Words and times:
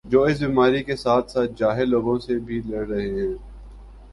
جو 0.05 0.21
اس 0.23 0.39
بیماری 0.39 0.81
کے 0.83 0.95
ساتھ 0.95 1.31
ساتھ 1.31 1.51
جاہل 1.57 1.89
لوگوں 1.89 2.17
سے 2.19 2.37
بھی 2.39 2.61
لڑ 2.65 2.85
رہے 2.87 3.09
ہیں 3.09 3.33